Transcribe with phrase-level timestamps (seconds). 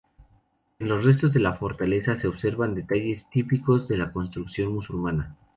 [0.79, 5.37] En los restos de la fortaleza se observan detalles típicos de la construcción musulmana.